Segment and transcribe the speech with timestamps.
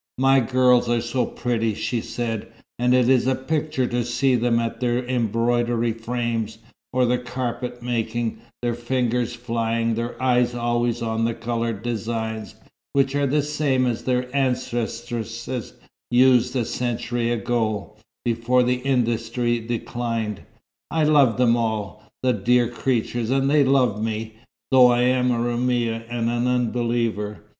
[0.17, 2.47] "My girls are so pretty," she said,
[2.79, 6.57] "and it is a picture to see them at their embroidery frames,
[6.91, 12.55] or the carpet making, their fingers flying, their eyes always on the coloured designs,
[12.93, 15.73] which are the same as their ancestresses
[16.09, 17.95] used a century ago,
[18.25, 20.41] before the industry declined.
[20.89, 24.37] I love them all, the dear creatures, and they love me,
[24.71, 27.43] though I am a Roumia and an unbeliever.